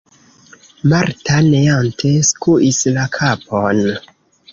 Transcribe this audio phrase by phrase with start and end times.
[0.93, 3.83] Marta neante skuis la kapon.